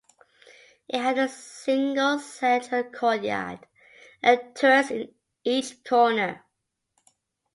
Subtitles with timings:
[0.89, 3.67] It had a single central courtyard
[4.23, 5.13] and turrets in
[5.45, 6.43] each corner.